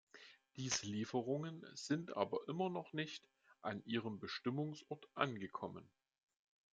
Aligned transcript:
Diese 0.55 0.87
Lieferungen 0.87 1.63
sind 1.75 2.17
aber 2.17 2.39
immer 2.47 2.71
noch 2.71 2.91
nicht 2.91 3.29
an 3.61 3.83
ihrem 3.85 4.19
Bestimmungsort 4.19 5.07
angekommen. 5.13 5.87